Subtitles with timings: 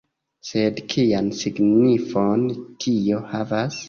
[0.51, 2.47] Sed kian signifon
[2.87, 3.79] tio havas?